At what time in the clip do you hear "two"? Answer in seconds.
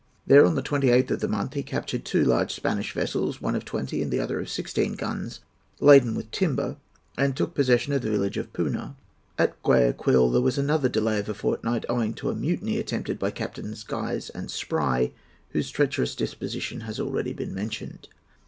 2.03-2.23